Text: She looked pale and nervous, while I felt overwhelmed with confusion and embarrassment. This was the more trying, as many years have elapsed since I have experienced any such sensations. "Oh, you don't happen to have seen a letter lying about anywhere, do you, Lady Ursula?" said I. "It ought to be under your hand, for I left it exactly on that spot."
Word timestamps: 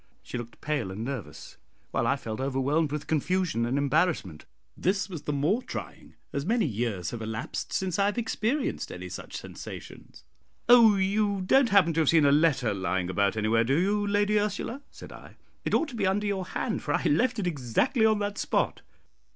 She 0.23 0.35
looked 0.35 0.61
pale 0.61 0.89
and 0.89 1.05
nervous, 1.05 1.57
while 1.91 2.07
I 2.07 2.15
felt 2.15 2.39
overwhelmed 2.41 2.91
with 2.91 3.05
confusion 3.05 3.67
and 3.67 3.77
embarrassment. 3.77 4.45
This 4.75 5.07
was 5.07 5.21
the 5.21 5.31
more 5.31 5.61
trying, 5.61 6.15
as 6.33 6.43
many 6.43 6.65
years 6.65 7.11
have 7.11 7.21
elapsed 7.21 7.71
since 7.71 7.99
I 7.99 8.07
have 8.07 8.17
experienced 8.17 8.91
any 8.91 9.09
such 9.09 9.37
sensations. 9.37 10.23
"Oh, 10.67 10.95
you 10.95 11.41
don't 11.45 11.69
happen 11.69 11.93
to 11.93 11.99
have 11.99 12.09
seen 12.09 12.25
a 12.25 12.31
letter 12.31 12.73
lying 12.73 13.11
about 13.11 13.37
anywhere, 13.37 13.63
do 13.63 13.77
you, 13.79 14.07
Lady 14.07 14.39
Ursula?" 14.39 14.81
said 14.89 15.11
I. 15.11 15.35
"It 15.65 15.75
ought 15.75 15.89
to 15.89 15.95
be 15.95 16.07
under 16.07 16.25
your 16.25 16.45
hand, 16.47 16.81
for 16.81 16.95
I 16.95 17.03
left 17.03 17.37
it 17.37 17.45
exactly 17.45 18.03
on 18.07 18.17
that 18.17 18.39
spot." 18.39 18.81